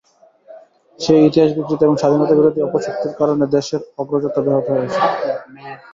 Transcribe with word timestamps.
সেই 0.99 1.21
ইতিহাস 1.27 1.51
বিকৃতি 1.57 1.83
এবং 1.83 1.95
স্বাধীনতাবিরোধী 2.01 2.59
অপশক্তির 2.63 3.13
কারণে 3.19 3.45
দেশের 3.55 3.81
অগ্রযাত্রা 4.01 4.41
ব্যাহত 4.45 4.67
হয়েছে। 4.71 4.99